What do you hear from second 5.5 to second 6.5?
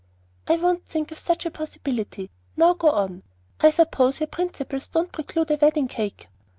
a wedding cake?"